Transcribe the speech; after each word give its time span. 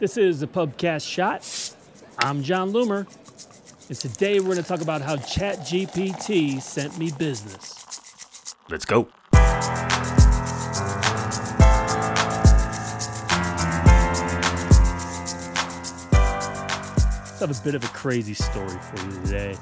This 0.00 0.16
is 0.16 0.40
the 0.40 0.46
Pubcast 0.46 1.06
Shot. 1.06 1.46
I'm 2.20 2.42
Jon 2.42 2.72
Loomer, 2.72 3.06
and 3.86 3.98
today 3.98 4.40
we're 4.40 4.46
going 4.46 4.56
to 4.56 4.62
talk 4.62 4.80
about 4.80 5.02
how 5.02 5.16
ChatGPT 5.16 6.58
sent 6.62 6.96
me 6.96 7.10
business. 7.18 8.54
Let's 8.70 8.86
go. 8.86 9.08
Let's 17.26 17.40
have 17.40 17.60
a 17.60 17.62
bit 17.62 17.74
of 17.74 17.84
a 17.84 17.88
crazy 17.88 18.32
story 18.32 18.70
for 18.70 19.04
you 19.04 19.12
today. 19.26 19.54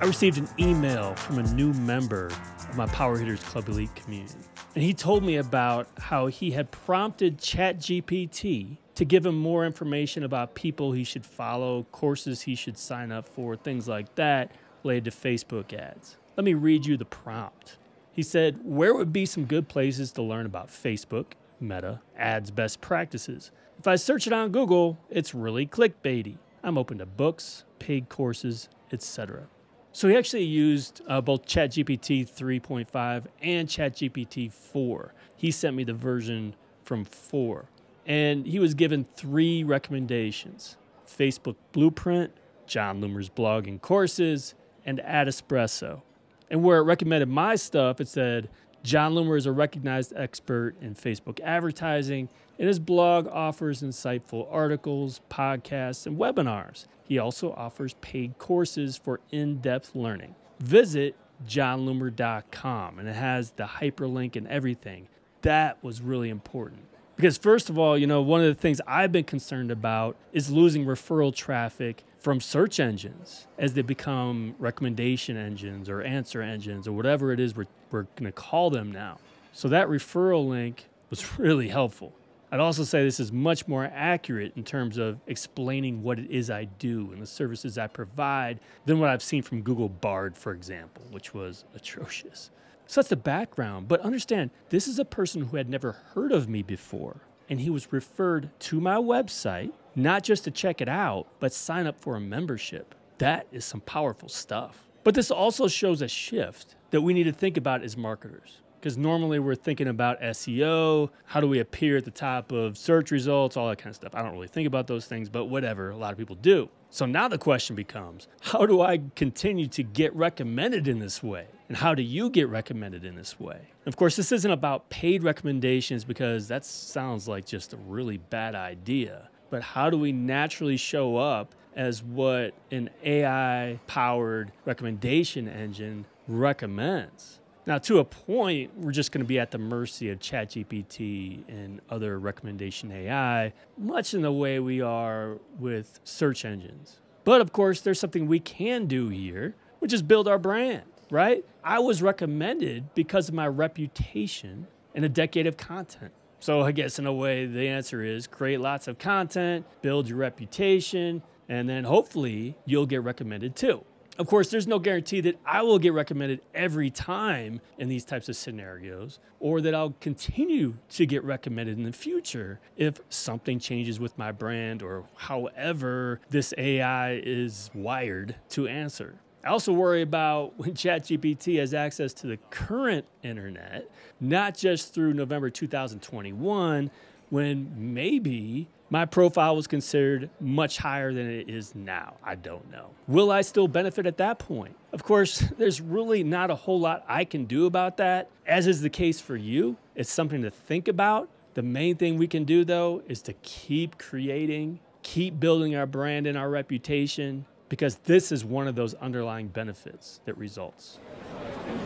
I 0.00 0.06
received 0.06 0.38
an 0.38 0.48
email 0.58 1.14
from 1.14 1.38
a 1.38 1.44
new 1.52 1.72
member 1.72 2.32
of 2.68 2.76
my 2.76 2.86
Power 2.86 3.16
Hitters 3.16 3.44
Club 3.44 3.68
Elite 3.68 3.94
community. 3.94 4.34
And 4.74 4.82
he 4.82 4.92
told 4.92 5.22
me 5.22 5.36
about 5.36 5.86
how 5.98 6.26
he 6.26 6.50
had 6.50 6.72
prompted 6.72 7.38
ChatGPT 7.38 8.78
to 8.96 9.04
give 9.04 9.24
him 9.24 9.38
more 9.38 9.64
information 9.64 10.24
about 10.24 10.56
people 10.56 10.92
he 10.92 11.04
should 11.04 11.24
follow, 11.24 11.86
courses 11.92 12.42
he 12.42 12.56
should 12.56 12.76
sign 12.76 13.12
up 13.12 13.28
for, 13.28 13.54
things 13.54 13.86
like 13.86 14.12
that 14.16 14.50
related 14.82 15.04
to 15.04 15.10
Facebook 15.12 15.72
ads. 15.72 16.16
Let 16.36 16.44
me 16.44 16.54
read 16.54 16.86
you 16.86 16.96
the 16.96 17.04
prompt. 17.04 17.78
He 18.12 18.22
said, 18.22 18.58
Where 18.64 18.94
would 18.94 19.12
be 19.12 19.26
some 19.26 19.44
good 19.44 19.68
places 19.68 20.10
to 20.12 20.22
learn 20.22 20.44
about 20.46 20.68
Facebook, 20.68 21.26
Meta, 21.60 22.00
ads 22.16 22.50
best 22.50 22.80
practices? 22.80 23.52
If 23.78 23.86
I 23.86 23.94
search 23.94 24.26
it 24.26 24.32
on 24.32 24.50
Google, 24.50 24.98
it's 25.08 25.34
really 25.34 25.66
clickbaity. 25.66 26.38
I'm 26.64 26.78
open 26.78 26.98
to 26.98 27.06
books, 27.06 27.64
paid 27.78 28.08
courses, 28.08 28.68
etc. 28.92 29.46
So 29.94 30.08
he 30.08 30.16
actually 30.16 30.42
used 30.42 31.02
uh, 31.06 31.20
both 31.20 31.46
ChatGPT 31.46 32.28
3.5 32.28 33.26
and 33.40 33.68
ChatGPT 33.68 34.50
4. 34.50 35.14
He 35.36 35.52
sent 35.52 35.76
me 35.76 35.84
the 35.84 35.94
version 35.94 36.56
from 36.82 37.04
4. 37.04 37.66
And 38.04 38.44
he 38.44 38.58
was 38.58 38.74
given 38.74 39.06
three 39.14 39.62
recommendations 39.62 40.76
Facebook 41.06 41.54
Blueprint, 41.70 42.32
Jon 42.66 43.00
Loomer's 43.00 43.28
blog 43.28 43.68
and 43.68 43.80
courses, 43.80 44.54
and 44.84 44.98
Ad 44.98 45.28
Espresso. 45.28 46.02
And 46.50 46.64
where 46.64 46.78
it 46.78 46.82
recommended 46.82 47.28
my 47.28 47.54
stuff, 47.54 48.00
it 48.00 48.08
said 48.08 48.48
Jon 48.84 49.14
Loomer 49.14 49.38
is 49.38 49.46
a 49.46 49.52
recognized 49.52 50.12
expert 50.14 50.74
in 50.82 50.94
Facebook 50.94 51.40
advertising, 51.40 52.28
and 52.58 52.68
his 52.68 52.78
blog 52.78 53.26
offers 53.28 53.82
insightful 53.82 54.46
articles, 54.50 55.22
podcasts, 55.30 56.06
and 56.06 56.18
webinars. 56.18 56.86
He 57.02 57.18
also 57.18 57.52
offers 57.54 57.94
paid 58.02 58.36
courses 58.36 58.98
for 58.98 59.20
in 59.30 59.56
depth 59.56 59.94
learning. 59.94 60.34
Visit 60.60 61.16
jonloomer.com, 61.48 62.98
and 62.98 63.08
it 63.08 63.14
has 63.14 63.52
the 63.52 63.64
hyperlink 63.64 64.36
and 64.36 64.46
everything. 64.48 65.08
That 65.40 65.82
was 65.82 66.02
really 66.02 66.28
important. 66.28 66.82
Because, 67.16 67.38
first 67.38 67.70
of 67.70 67.78
all, 67.78 67.96
you 67.96 68.06
know, 68.06 68.20
one 68.20 68.40
of 68.40 68.46
the 68.46 68.60
things 68.60 68.80
I've 68.86 69.12
been 69.12 69.24
concerned 69.24 69.70
about 69.70 70.16
is 70.32 70.50
losing 70.50 70.84
referral 70.84 71.34
traffic 71.34 72.02
from 72.18 72.40
search 72.40 72.80
engines 72.80 73.46
as 73.58 73.74
they 73.74 73.82
become 73.82 74.56
recommendation 74.58 75.36
engines 75.36 75.88
or 75.88 76.02
answer 76.02 76.42
engines 76.42 76.88
or 76.88 76.92
whatever 76.92 77.32
it 77.32 77.38
is 77.38 77.54
we're, 77.54 77.66
we're 77.90 78.06
going 78.16 78.24
to 78.24 78.32
call 78.32 78.70
them 78.70 78.90
now. 78.90 79.18
So, 79.52 79.68
that 79.68 79.88
referral 79.88 80.48
link 80.48 80.88
was 81.10 81.38
really 81.38 81.68
helpful. 81.68 82.12
I'd 82.54 82.60
also 82.60 82.84
say 82.84 83.02
this 83.02 83.18
is 83.18 83.32
much 83.32 83.66
more 83.66 83.90
accurate 83.92 84.52
in 84.54 84.62
terms 84.62 84.96
of 84.96 85.18
explaining 85.26 86.04
what 86.04 86.20
it 86.20 86.30
is 86.30 86.50
I 86.50 86.64
do 86.64 87.10
and 87.12 87.20
the 87.20 87.26
services 87.26 87.78
I 87.78 87.88
provide 87.88 88.60
than 88.84 89.00
what 89.00 89.10
I've 89.10 89.24
seen 89.24 89.42
from 89.42 89.62
Google 89.62 89.88
Bard, 89.88 90.36
for 90.36 90.52
example, 90.52 91.02
which 91.10 91.34
was 91.34 91.64
atrocious. 91.74 92.50
So 92.86 93.00
that's 93.00 93.08
the 93.08 93.16
background. 93.16 93.88
But 93.88 94.00
understand, 94.00 94.50
this 94.68 94.86
is 94.86 94.98
a 94.98 95.04
person 95.04 95.42
who 95.42 95.56
had 95.56 95.68
never 95.68 95.92
heard 96.14 96.32
of 96.32 96.48
me 96.48 96.62
before. 96.62 97.22
And 97.48 97.60
he 97.60 97.70
was 97.70 97.92
referred 97.92 98.50
to 98.60 98.80
my 98.80 98.96
website, 98.96 99.72
not 99.94 100.22
just 100.22 100.44
to 100.44 100.50
check 100.50 100.80
it 100.80 100.88
out, 100.88 101.26
but 101.40 101.52
sign 101.52 101.86
up 101.86 102.00
for 102.00 102.16
a 102.16 102.20
membership. 102.20 102.94
That 103.18 103.46
is 103.52 103.64
some 103.64 103.80
powerful 103.80 104.28
stuff. 104.28 104.88
But 105.02 105.14
this 105.14 105.30
also 105.30 105.68
shows 105.68 106.00
a 106.00 106.08
shift 106.08 106.74
that 106.90 107.02
we 107.02 107.12
need 107.12 107.24
to 107.24 107.32
think 107.32 107.56
about 107.56 107.82
as 107.82 107.96
marketers. 107.96 108.60
Because 108.84 108.98
normally 108.98 109.38
we're 109.38 109.54
thinking 109.54 109.88
about 109.88 110.20
SEO, 110.20 111.08
how 111.24 111.40
do 111.40 111.48
we 111.48 111.58
appear 111.58 111.96
at 111.96 112.04
the 112.04 112.10
top 112.10 112.52
of 112.52 112.76
search 112.76 113.10
results, 113.10 113.56
all 113.56 113.66
that 113.70 113.78
kind 113.78 113.88
of 113.88 113.96
stuff. 113.96 114.14
I 114.14 114.20
don't 114.20 114.34
really 114.34 114.46
think 114.46 114.66
about 114.66 114.88
those 114.88 115.06
things, 115.06 115.30
but 115.30 115.46
whatever, 115.46 115.88
a 115.88 115.96
lot 115.96 116.12
of 116.12 116.18
people 116.18 116.36
do. 116.36 116.68
So 116.90 117.06
now 117.06 117.26
the 117.26 117.38
question 117.38 117.74
becomes 117.74 118.28
how 118.42 118.66
do 118.66 118.82
I 118.82 119.00
continue 119.16 119.68
to 119.68 119.82
get 119.82 120.14
recommended 120.14 120.86
in 120.86 120.98
this 120.98 121.22
way? 121.22 121.46
And 121.68 121.78
how 121.78 121.94
do 121.94 122.02
you 122.02 122.28
get 122.28 122.50
recommended 122.50 123.06
in 123.06 123.14
this 123.14 123.40
way? 123.40 123.70
Of 123.86 123.96
course, 123.96 124.16
this 124.16 124.30
isn't 124.32 124.50
about 124.50 124.90
paid 124.90 125.22
recommendations 125.22 126.04
because 126.04 126.48
that 126.48 126.66
sounds 126.66 127.26
like 127.26 127.46
just 127.46 127.72
a 127.72 127.78
really 127.78 128.18
bad 128.18 128.54
idea. 128.54 129.30
But 129.48 129.62
how 129.62 129.88
do 129.88 129.96
we 129.96 130.12
naturally 130.12 130.76
show 130.76 131.16
up 131.16 131.54
as 131.74 132.02
what 132.02 132.52
an 132.70 132.90
AI 133.02 133.80
powered 133.86 134.52
recommendation 134.66 135.48
engine 135.48 136.04
recommends? 136.28 137.40
Now, 137.66 137.78
to 137.78 137.98
a 137.98 138.04
point, 138.04 138.76
we're 138.76 138.92
just 138.92 139.10
going 139.10 139.24
to 139.24 139.28
be 139.28 139.38
at 139.38 139.50
the 139.50 139.58
mercy 139.58 140.10
of 140.10 140.18
ChatGPT 140.18 141.48
and 141.48 141.80
other 141.88 142.18
recommendation 142.18 142.92
AI, 142.92 143.54
much 143.78 144.12
in 144.12 144.20
the 144.20 144.32
way 144.32 144.60
we 144.60 144.82
are 144.82 145.38
with 145.58 145.98
search 146.04 146.44
engines. 146.44 147.00
But 147.24 147.40
of 147.40 147.52
course, 147.52 147.80
there's 147.80 147.98
something 147.98 148.26
we 148.26 148.38
can 148.38 148.84
do 148.86 149.08
here, 149.08 149.54
which 149.78 149.94
is 149.94 150.02
build 150.02 150.28
our 150.28 150.38
brand, 150.38 150.84
right? 151.10 151.42
I 151.62 151.78
was 151.78 152.02
recommended 152.02 152.92
because 152.94 153.30
of 153.30 153.34
my 153.34 153.48
reputation 153.48 154.66
and 154.94 155.02
a 155.02 155.08
decade 155.08 155.46
of 155.46 155.56
content. 155.56 156.12
So 156.40 156.60
I 156.60 156.72
guess 156.72 156.98
in 156.98 157.06
a 157.06 157.12
way, 157.14 157.46
the 157.46 157.66
answer 157.68 158.02
is 158.02 158.26
create 158.26 158.60
lots 158.60 158.88
of 158.88 158.98
content, 158.98 159.64
build 159.80 160.06
your 160.06 160.18
reputation, 160.18 161.22
and 161.48 161.66
then 161.66 161.84
hopefully 161.84 162.56
you'll 162.66 162.84
get 162.84 163.02
recommended 163.02 163.56
too. 163.56 163.82
Of 164.16 164.28
course, 164.28 164.48
there's 164.48 164.68
no 164.68 164.78
guarantee 164.78 165.20
that 165.22 165.40
I 165.44 165.62
will 165.62 165.80
get 165.80 165.92
recommended 165.92 166.40
every 166.54 166.88
time 166.88 167.60
in 167.78 167.88
these 167.88 168.04
types 168.04 168.28
of 168.28 168.36
scenarios, 168.36 169.18
or 169.40 169.60
that 169.62 169.74
I'll 169.74 169.94
continue 170.00 170.74
to 170.90 171.04
get 171.04 171.24
recommended 171.24 171.76
in 171.76 171.84
the 171.84 171.92
future 171.92 172.60
if 172.76 173.00
something 173.08 173.58
changes 173.58 173.98
with 173.98 174.16
my 174.16 174.30
brand 174.30 174.82
or 174.82 175.04
however 175.16 176.20
this 176.30 176.54
AI 176.56 177.14
is 177.14 177.70
wired 177.74 178.36
to 178.50 178.68
answer. 178.68 179.16
I 179.44 179.48
also 179.48 179.72
worry 179.72 180.02
about 180.02 180.54
when 180.58 180.74
ChatGPT 180.74 181.58
has 181.58 181.74
access 181.74 182.12
to 182.14 182.28
the 182.28 182.36
current 182.50 183.06
internet, 183.24 183.90
not 184.20 184.56
just 184.56 184.94
through 184.94 185.14
November 185.14 185.50
2021, 185.50 186.88
when 187.30 187.72
maybe 187.76 188.68
my 188.90 189.04
profile 189.04 189.56
was 189.56 189.66
considered 189.66 190.30
much 190.40 190.78
higher 190.78 191.12
than 191.12 191.28
it 191.28 191.48
is 191.48 191.74
now. 191.74 192.14
I 192.22 192.36
don't 192.36 192.70
know. 192.70 192.90
Will 193.08 193.32
I 193.32 193.40
still 193.40 193.66
benefit 193.66 194.06
at 194.06 194.18
that 194.18 194.38
point? 194.38 194.76
Of 194.92 195.02
course, 195.02 195.38
there's 195.58 195.80
really 195.80 196.22
not 196.22 196.50
a 196.50 196.54
whole 196.54 196.78
lot 196.78 197.04
I 197.08 197.24
can 197.24 197.44
do 197.44 197.66
about 197.66 197.96
that, 197.96 198.30
as 198.46 198.66
is 198.66 198.82
the 198.82 198.90
case 198.90 199.20
for 199.20 199.36
you. 199.36 199.76
It's 199.94 200.12
something 200.12 200.42
to 200.42 200.50
think 200.50 200.86
about. 200.88 201.28
The 201.54 201.62
main 201.62 201.96
thing 201.96 202.18
we 202.18 202.26
can 202.26 202.44
do, 202.44 202.64
though, 202.64 203.02
is 203.08 203.22
to 203.22 203.32
keep 203.42 203.98
creating, 203.98 204.80
keep 205.02 205.38
building 205.40 205.76
our 205.76 205.86
brand 205.86 206.26
and 206.26 206.36
our 206.36 206.50
reputation, 206.50 207.46
because 207.68 207.96
this 207.96 208.30
is 208.30 208.44
one 208.44 208.68
of 208.68 208.74
those 208.74 208.94
underlying 208.94 209.48
benefits 209.48 210.20
that 210.24 210.36
results. 210.36 210.98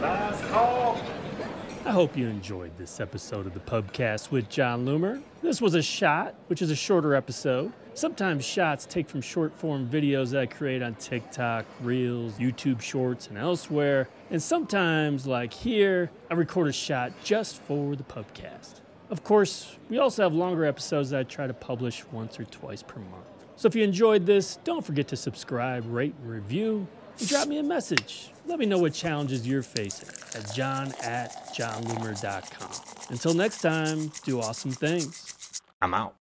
Last 0.00 0.42
call. 0.48 1.00
I 1.86 1.92
hope 1.92 2.16
you 2.16 2.26
enjoyed 2.26 2.76
this 2.76 2.98
episode 2.98 3.46
of 3.46 3.54
the 3.54 3.60
Pubcast 3.60 4.32
with 4.32 4.48
Jon 4.48 4.84
Loomer. 4.84 5.22
This 5.40 5.62
was 5.62 5.76
a 5.76 5.82
shot, 5.82 6.34
which 6.48 6.60
is 6.60 6.72
a 6.72 6.74
shorter 6.74 7.14
episode. 7.14 7.72
Sometimes 7.94 8.44
shots 8.44 8.86
take 8.86 9.08
from 9.08 9.20
short 9.20 9.54
form 9.54 9.88
videos 9.88 10.30
that 10.30 10.40
I 10.40 10.46
create 10.46 10.82
on 10.82 10.96
TikTok, 10.96 11.64
Reels, 11.80 12.32
YouTube 12.40 12.80
Shorts, 12.80 13.28
and 13.28 13.38
elsewhere. 13.38 14.08
And 14.32 14.42
sometimes, 14.42 15.28
like 15.28 15.52
here, 15.52 16.10
I 16.28 16.34
record 16.34 16.66
a 16.66 16.72
shot 16.72 17.12
just 17.22 17.62
for 17.62 17.94
the 17.94 18.02
Pubcast. 18.02 18.80
Of 19.08 19.22
course, 19.22 19.76
we 19.88 19.98
also 19.98 20.24
have 20.24 20.34
longer 20.34 20.64
episodes 20.64 21.10
that 21.10 21.20
I 21.20 21.22
try 21.22 21.46
to 21.46 21.54
publish 21.54 22.04
once 22.10 22.40
or 22.40 22.46
twice 22.46 22.82
per 22.82 22.98
month. 22.98 23.28
So 23.54 23.68
if 23.68 23.76
you 23.76 23.84
enjoyed 23.84 24.26
this, 24.26 24.56
don't 24.64 24.84
forget 24.84 25.06
to 25.06 25.16
subscribe, 25.16 25.84
rate, 25.86 26.16
and 26.20 26.28
review 26.28 26.88
drop 27.26 27.48
me 27.48 27.58
a 27.58 27.62
message. 27.62 28.30
Let 28.46 28.58
me 28.58 28.66
know 28.66 28.78
what 28.78 28.94
challenges 28.94 29.46
you're 29.46 29.62
facing 29.62 30.08
at 30.34 30.52
john 30.54 30.92
at 31.02 31.54
jonloomer.com. 31.54 32.70
Until 33.10 33.34
next 33.34 33.60
time, 33.60 34.12
do 34.24 34.40
awesome 34.40 34.72
things. 34.72 35.60
I'm 35.80 35.94
out. 35.94 36.16